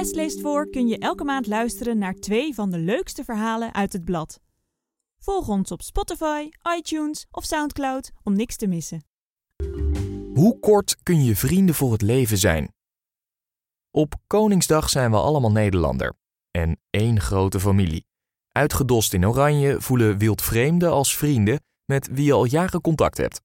[0.00, 3.92] West leest voor kun je elke maand luisteren naar twee van de leukste verhalen uit
[3.92, 4.40] het blad.
[5.18, 9.04] Volg ons op Spotify, iTunes of Soundcloud om niks te missen.
[10.34, 12.74] Hoe kort kun je vrienden voor het leven zijn?
[13.90, 16.14] Op Koningsdag zijn we allemaal Nederlander
[16.50, 18.06] en één grote familie.
[18.48, 23.42] Uitgedost in oranje voelen wildvreemden als vrienden met wie je al jaren contact hebt.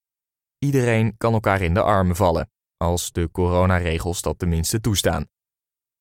[0.59, 5.33] Iedereen kan elkaar in de armen vallen, als de coronaregels dat tenminste toestaan.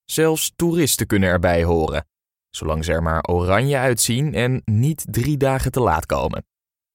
[0.04, 2.06] Zelfs toeristen kunnen erbij horen,
[2.50, 6.46] zolang ze er maar oranje uitzien en niet drie dagen te laat komen.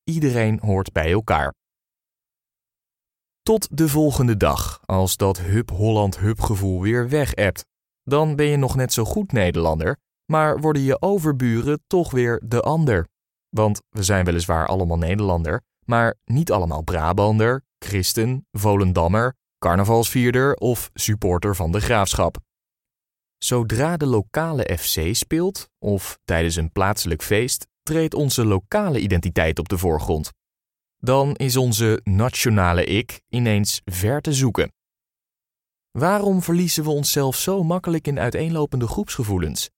[0.04, 1.54] Iedereen hoort bij elkaar.
[3.41, 7.66] Tot de volgende dag, als dat Hup Holland Hup gevoel weer weg hebt.
[8.04, 9.98] Dan ben je nog net zo goed Nederlander,
[10.32, 13.07] maar worden je overburen toch weer de ander.
[13.49, 21.55] Want we zijn weliswaar allemaal Nederlander, maar niet allemaal Brabander, christen, Volendammer, carnavalsvierder of supporter
[21.55, 22.38] van de graafschap.
[23.40, 29.70] Zodra de lokale FC speelt of tijdens een plaatselijk feest, treedt onze lokale identiteit op
[29.70, 30.32] de voorgrond.
[30.98, 34.71] Dan is onze nationale ik ineens ver te zoeken.
[35.91, 39.70] Waarom verliezen we onszelf zo makkelijk in uiteenlopende groepsgevoelens?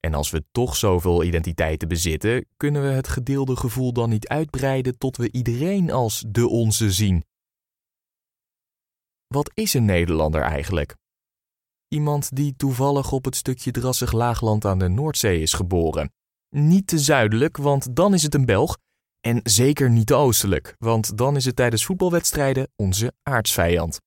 [0.00, 4.98] En als we toch zoveel identiteiten bezitten, kunnen we het gedeelde gevoel dan niet uitbreiden
[4.98, 7.24] tot we iedereen als de onze zien?
[9.26, 10.96] Wat is een Nederlander eigenlijk?
[11.88, 16.12] Iemand die toevallig op het stukje drassig laagland aan de Noordzee is geboren.
[16.48, 18.78] Niet te zuidelijk, want dan is het een Belg.
[19.20, 24.00] En zeker niet te oostelijk, want dan is het tijdens voetbalwedstrijden onze aardsvijand.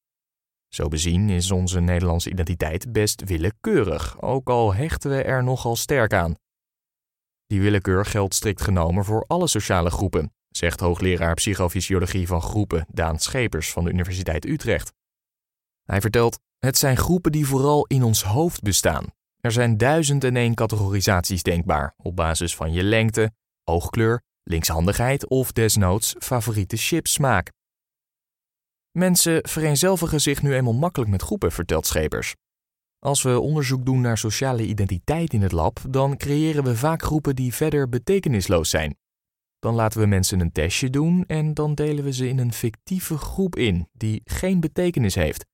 [0.67, 6.13] Zo bezien is onze Nederlandse identiteit best willekeurig, ook al hechten we er nogal sterk
[6.13, 6.35] aan.
[7.45, 13.19] Die willekeur geldt strikt genomen voor alle sociale groepen, zegt hoogleraar psychofysiologie van groepen Daan
[13.19, 14.93] Schepers van de Universiteit Utrecht.
[15.83, 19.05] Hij vertelt: Het zijn groepen die vooral in ons hoofd bestaan.
[19.39, 23.31] Er zijn duizend en één categorisaties denkbaar op basis van je lengte,
[23.63, 27.51] oogkleur, linkshandigheid of desnoods favoriete chipsmaak.
[28.91, 32.35] Mensen vereenzelvigen zich nu eenmaal makkelijk met groepen, vertelt Schepers.
[32.99, 37.35] Als we onderzoek doen naar sociale identiteit in het lab, dan creëren we vaak groepen
[37.35, 38.97] die verder betekenisloos zijn.
[39.59, 43.17] Dan laten we mensen een testje doen en dan delen we ze in een fictieve
[43.17, 45.45] groep in die geen betekenis heeft.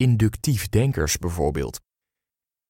[0.00, 1.80] Inductief denkers bijvoorbeeld.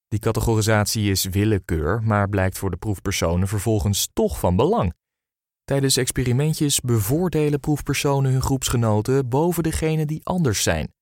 [0.08, 4.94] Die categorisatie is willekeur, maar blijkt voor de proefpersonen vervolgens toch van belang.
[5.64, 10.92] Tijdens experimentjes bevoordelen proefpersonen hun groepsgenoten boven degene die anders zijn.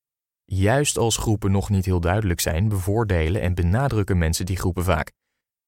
[0.44, 5.12] Juist als groepen nog niet heel duidelijk zijn, bevoordelen en benadrukken mensen die groepen vaak.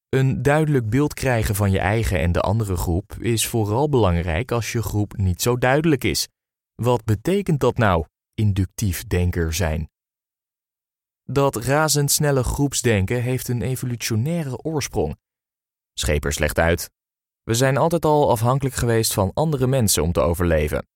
[0.09, 4.73] Een duidelijk beeld krijgen van je eigen en de andere groep is vooral belangrijk als
[4.73, 6.29] je groep niet zo duidelijk is.
[6.75, 8.05] Wat betekent dat nou,
[8.35, 9.90] inductief denker zijn?
[11.31, 15.19] Dat razendsnelle groepsdenken heeft een evolutionaire oorsprong.
[15.93, 16.91] Schepers legt uit
[17.43, 20.89] we zijn altijd al afhankelijk geweest van andere mensen om te overleven.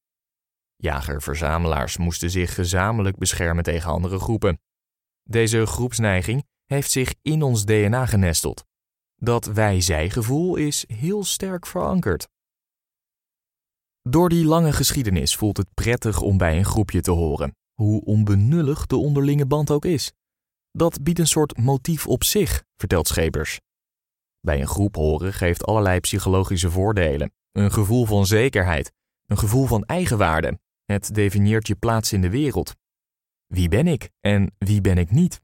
[0.77, 4.61] Jager-verzamelaars moesten zich gezamenlijk beschermen tegen andere groepen.
[5.23, 8.65] Deze groepsneiging heeft zich in ons DNA genesteld.
[9.15, 12.29] Dat wij-zij-gevoel is heel sterk verankerd.
[14.03, 18.87] Door die lange geschiedenis voelt het prettig om bij een groepje te horen, hoe onbenullig
[18.87, 20.13] de onderlinge band ook is.
[20.77, 23.61] Dat biedt een soort motief op zich, vertelt Schepers.
[24.41, 27.33] Bij een groep horen geeft allerlei psychologische voordelen.
[27.53, 28.93] Een gevoel van zekerheid,
[29.27, 30.59] een gevoel van eigenwaarde.
[30.85, 32.75] Het definieert je plaats in de wereld.
[33.47, 35.41] Wie ben ik en wie ben ik niet?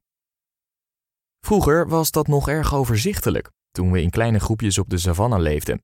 [1.39, 5.83] Vroeger was dat nog erg overzichtelijk, toen we in kleine groepjes op de savanne leefden.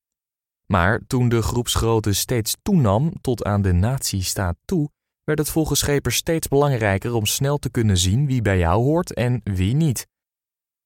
[0.65, 4.89] Maar toen de groepsgrootte steeds toenam tot aan de natiestaat toe,
[5.27, 9.13] werd het volgens Schepers steeds belangrijker om snel te kunnen zien wie bij jou hoort
[9.13, 10.07] en wie niet.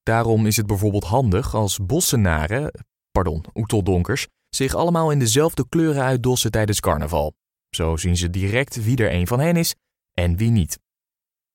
[0.02, 6.50] Daarom is het bijvoorbeeld handig als bossenaren, pardon, oeteldonkers, zich allemaal in dezelfde kleuren uitdossen
[6.50, 7.32] tijdens carnaval.
[7.70, 9.74] Zo zien ze direct wie er een van hen is
[10.12, 10.78] en wie niet.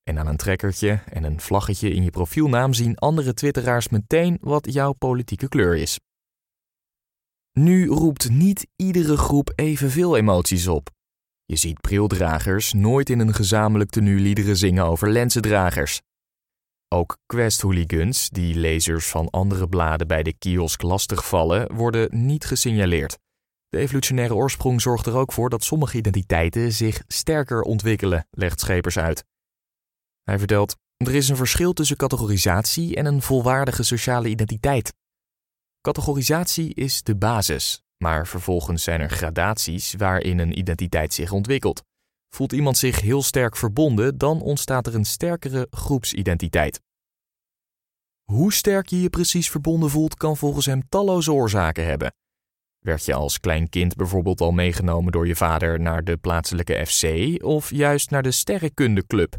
[0.03, 4.73] En aan een trekkertje en een vlaggetje in je profielnaam zien andere twitteraars meteen wat
[4.73, 5.99] jouw politieke kleur is.
[7.51, 10.95] Nu roept niet iedere groep evenveel emoties op.
[11.49, 16.01] Je ziet prildragers nooit in een gezamenlijk tenue liederen zingen over lenzendragers.
[16.87, 23.17] Ook Quest-hooligans, die lezers van andere bladen bij de kiosk lastigvallen, worden niet gesignaleerd.
[23.69, 28.97] De evolutionaire oorsprong zorgt er ook voor dat sommige identiteiten zich sterker ontwikkelen, legt Schepers
[28.97, 29.25] uit.
[30.23, 34.93] Hij vertelt: er is een verschil tussen categorisatie en een volwaardige sociale identiteit.
[35.81, 41.83] Categorisatie is de basis, maar vervolgens zijn er gradaties waarin een identiteit zich ontwikkelt.
[42.29, 46.81] Voelt iemand zich heel sterk verbonden, dan ontstaat er een sterkere groepsidentiteit.
[48.23, 52.13] Hoe sterk je je precies verbonden voelt, kan volgens hem talloze oorzaken hebben.
[52.79, 57.03] Werd je als klein kind bijvoorbeeld al meegenomen door je vader naar de plaatselijke FC
[57.43, 59.35] of juist naar de sterrenkundeclub?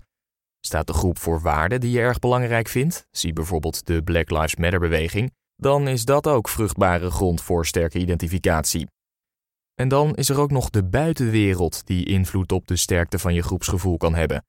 [0.61, 4.57] Staat de groep voor waarden die je erg belangrijk vindt, zie bijvoorbeeld de Black Lives
[4.57, 8.87] Matter beweging, dan is dat ook vruchtbare grond voor sterke identificatie.
[9.75, 13.43] En dan is er ook nog de buitenwereld die invloed op de sterkte van je
[13.43, 14.45] groepsgevoel kan hebben.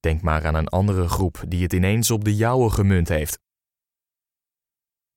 [0.00, 3.38] Denk maar aan een andere groep die het ineens op de jouwe gemunt heeft.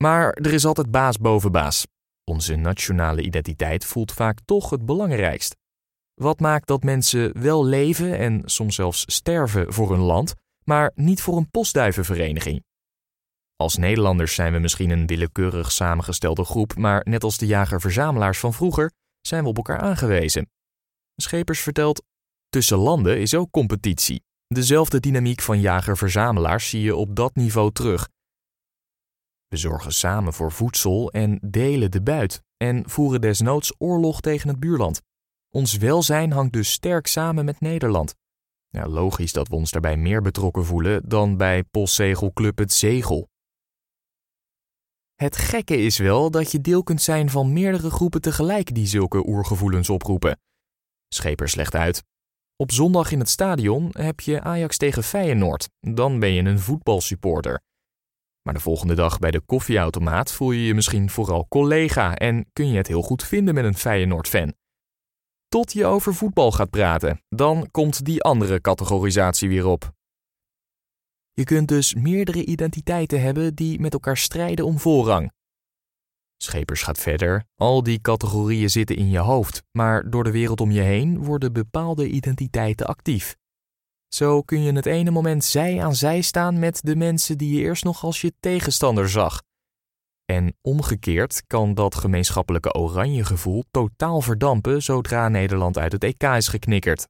[0.03, 1.87] Maar er is altijd baas boven baas.
[2.23, 5.55] Onze nationale identiteit voelt vaak toch het belangrijkst.
[6.13, 11.21] Wat maakt dat mensen wel leven en soms zelfs sterven voor hun land, maar niet
[11.21, 12.63] voor een postduivenvereniging?
[13.55, 18.53] Als Nederlanders zijn we misschien een willekeurig samengestelde groep, maar net als de jager-verzamelaars van
[18.53, 18.91] vroeger
[19.21, 20.49] zijn we op elkaar aangewezen.
[21.15, 22.03] Schepers vertelt:
[22.49, 24.23] tussen landen is ook competitie.
[24.47, 28.09] Dezelfde dynamiek van jager-verzamelaars zie je op dat niveau terug.
[29.47, 34.59] We zorgen samen voor voedsel en delen de buit en voeren desnoods oorlog tegen het
[34.59, 35.01] buurland.
[35.49, 38.15] Ons welzijn hangt dus sterk samen met Nederland.
[38.69, 43.27] Ja, logisch dat we ons daarbij meer betrokken voelen dan bij postzegelclub Het Zegel.
[45.15, 49.27] Het gekke is wel dat je deel kunt zijn van meerdere groepen tegelijk die zulke
[49.27, 50.39] oergevoelens oproepen.
[51.07, 52.03] Schepers legt uit.
[52.55, 55.69] Op zondag in het stadion heb je Ajax tegen Feyenoord.
[55.79, 57.61] Dan ben je een voetbalsupporter.
[58.41, 62.67] Maar de volgende dag bij de koffieautomaat voel je je misschien vooral collega en kun
[62.67, 64.53] je het heel goed vinden met een Feyenoord-fan.
[65.47, 69.94] Tot je over voetbal gaat praten, dan komt die andere categorisatie weer op.
[71.35, 75.31] Je kunt dus meerdere identiteiten hebben die met elkaar strijden om voorrang.
[76.37, 77.45] Schepers gaat verder.
[77.55, 81.53] Al die categorieën zitten in je hoofd, maar door de wereld om je heen worden
[81.53, 83.35] bepaalde identiteiten actief.
[84.07, 87.61] Zo kun je het ene moment zij aan zij staan met de mensen die je
[87.61, 89.41] eerst nog als je tegenstander zag.
[90.25, 96.47] En omgekeerd kan dat gemeenschappelijke oranje gevoel totaal verdampen zodra Nederland uit het EK is
[96.47, 97.07] geknikkerd.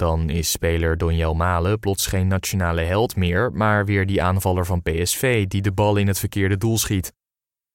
[0.00, 4.82] Dan is speler Donjel Malen plots geen nationale held meer, maar weer die aanvaller van
[4.82, 7.12] PSV die de bal in het verkeerde doel schiet.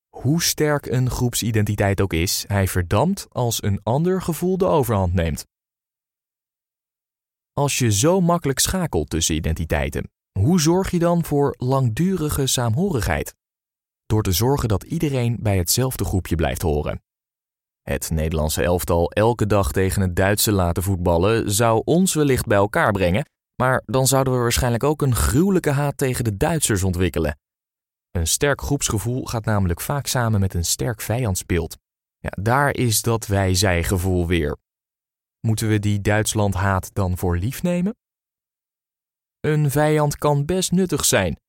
[0.10, 5.45] Hoe sterk een groepsidentiteit ook is, hij verdampt als een ander gevoel de overhand neemt.
[7.54, 13.36] Als je zo makkelijk schakelt tussen identiteiten, hoe zorg je dan voor langdurige saamhorigheid?
[14.06, 17.05] Door te zorgen dat iedereen bij hetzelfde groepje blijft horen.
[17.90, 22.92] Het Nederlandse elftal elke dag tegen het Duitse laten voetballen zou ons wellicht bij elkaar
[22.92, 23.30] brengen,
[23.62, 27.40] maar dan zouden we waarschijnlijk ook een gruwelijke haat tegen de Duitsers ontwikkelen.
[28.12, 31.78] Een sterk groepsgevoel gaat namelijk vaak samen met een sterk vijandsbeeld.
[32.18, 34.58] Ja, daar is dat wij-zij-gevoel weer.
[35.40, 37.96] Moeten we die Duitsland-haat dan voor lief nemen?
[39.40, 41.40] Een vijand kan best nuttig zijn.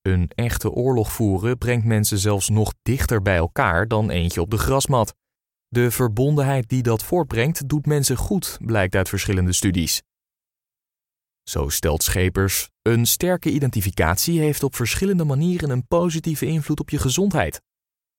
[0.00, 4.58] Een echte oorlog voeren brengt mensen zelfs nog dichter bij elkaar dan eentje op de
[4.58, 5.14] grasmat.
[5.72, 10.02] De verbondenheid die dat voortbrengt doet mensen goed, blijkt uit verschillende studies.
[11.42, 16.98] Zo stelt Schepers, een sterke identificatie heeft op verschillende manieren een positieve invloed op je
[16.98, 17.62] gezondheid.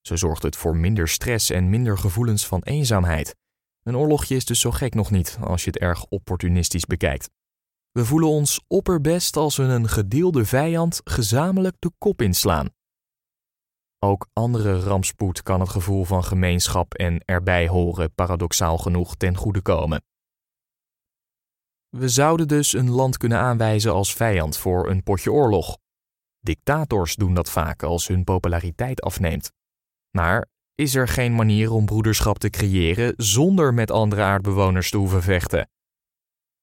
[0.01, 3.35] Zo zorgt het voor minder stress en minder gevoelens van eenzaamheid.
[3.83, 7.29] Een oorlogje is dus zo gek nog niet als je het erg opportunistisch bekijkt.
[7.91, 12.69] We voelen ons opperbest als we een gedeelde vijand gezamenlijk de kop inslaan.
[14.03, 19.62] Ook andere rampspoed kan het gevoel van gemeenschap en erbij horen paradoxaal genoeg ten goede
[19.62, 20.03] komen.
[21.89, 25.77] We zouden dus een land kunnen aanwijzen als vijand voor een potje oorlog.
[26.39, 29.51] Dictators doen dat vaak als hun populariteit afneemt.
[30.17, 35.22] Maar is er geen manier om broederschap te creëren zonder met andere aardbewoners te hoeven
[35.22, 35.69] vechten?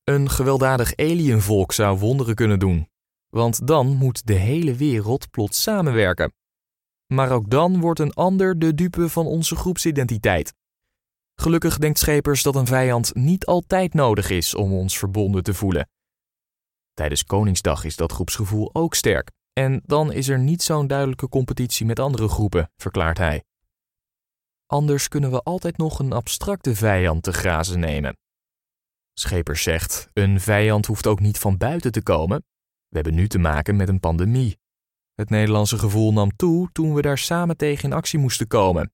[0.05, 2.89] Een gewelddadig alienvolk zou wonderen kunnen doen,
[3.29, 6.33] want dan moet de hele wereld plots samenwerken.
[7.13, 10.55] Maar ook dan wordt een ander de dupe van onze groepsidentiteit.
[11.35, 15.89] Gelukkig denkt Schepers dat een vijand niet altijd nodig is om ons verbonden te voelen.
[16.95, 19.31] Tijdens Koningsdag is dat groepsgevoel ook sterk.
[19.53, 23.45] En dan is er niet zo'n duidelijke competitie met andere groepen, verklaart hij.
[24.67, 28.17] Anders kunnen we altijd nog een abstracte vijand te grazen nemen.
[29.13, 32.45] Schepers zegt: een vijand hoeft ook niet van buiten te komen.
[32.89, 34.59] We hebben nu te maken met een pandemie.
[35.21, 38.93] Het Nederlandse gevoel nam toe toen we daar samen tegen in actie moesten komen.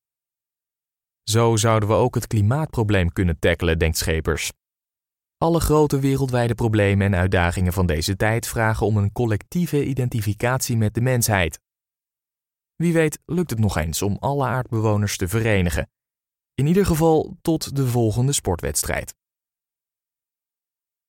[1.22, 4.52] Zo zouden we ook het klimaatprobleem kunnen tackelen, denkt Schepers.
[5.38, 10.94] Alle grote wereldwijde problemen en uitdagingen van deze tijd vragen om een collectieve identificatie met
[10.94, 11.60] de mensheid.
[12.74, 15.90] Wie weet lukt het nog eens om alle aardbewoners te verenigen.
[16.54, 19.14] In ieder geval tot de volgende sportwedstrijd.